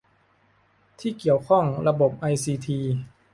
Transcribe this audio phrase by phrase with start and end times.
[0.99, 2.79] ที่เกี่ยวข้องระบบไอซีที